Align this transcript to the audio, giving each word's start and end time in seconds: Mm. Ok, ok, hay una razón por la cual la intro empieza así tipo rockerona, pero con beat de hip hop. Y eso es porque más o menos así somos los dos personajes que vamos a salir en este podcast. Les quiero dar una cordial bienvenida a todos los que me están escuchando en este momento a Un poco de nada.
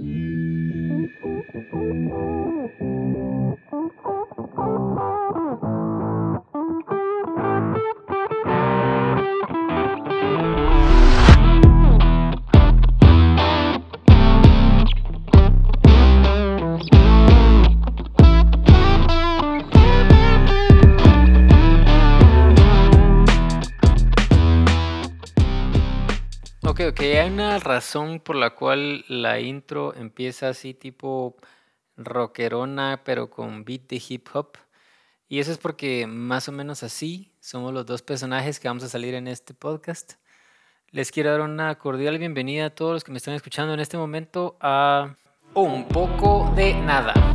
Mm. 0.00 0.27
Ok, 26.68 26.80
ok, 26.90 27.00
hay 27.00 27.30
una 27.30 27.58
razón 27.58 28.20
por 28.20 28.36
la 28.36 28.50
cual 28.50 29.02
la 29.08 29.40
intro 29.40 29.94
empieza 29.94 30.50
así 30.50 30.74
tipo 30.74 31.34
rockerona, 31.96 33.00
pero 33.06 33.30
con 33.30 33.64
beat 33.64 33.88
de 33.88 34.02
hip 34.06 34.28
hop. 34.34 34.58
Y 35.30 35.38
eso 35.38 35.50
es 35.50 35.56
porque 35.56 36.06
más 36.06 36.46
o 36.46 36.52
menos 36.52 36.82
así 36.82 37.32
somos 37.40 37.72
los 37.72 37.86
dos 37.86 38.02
personajes 38.02 38.60
que 38.60 38.68
vamos 38.68 38.84
a 38.84 38.88
salir 38.90 39.14
en 39.14 39.28
este 39.28 39.54
podcast. 39.54 40.12
Les 40.90 41.10
quiero 41.10 41.30
dar 41.30 41.40
una 41.40 41.74
cordial 41.78 42.18
bienvenida 42.18 42.66
a 42.66 42.70
todos 42.70 42.92
los 42.92 43.02
que 43.02 43.12
me 43.12 43.18
están 43.18 43.32
escuchando 43.32 43.72
en 43.72 43.80
este 43.80 43.96
momento 43.96 44.58
a 44.60 45.16
Un 45.54 45.88
poco 45.88 46.52
de 46.54 46.74
nada. 46.74 47.27